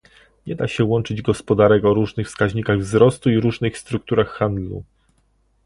Nie 0.47 0.55
da 0.55 0.67
się 0.67 0.83
łączyć 0.83 1.21
gospodarek 1.21 1.85
o 1.85 1.93
różnych 1.93 2.27
wskaźnikach 2.27 2.79
wzrostu 2.79 3.29
i 3.29 3.39
różnych 3.39 3.77
strukturach 3.77 4.27
handlu 4.29 4.83